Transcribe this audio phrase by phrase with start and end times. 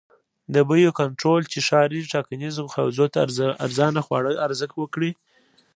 [0.53, 3.17] د بیو کنټرول چې ښاري ټاکنیزو حوزو ته
[3.65, 5.11] ارزانه خواړه عرضه کړي.